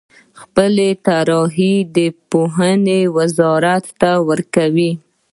[0.41, 1.97] خپلې طرحې د
[2.29, 4.91] پوهنې وزارت ته ورکوي.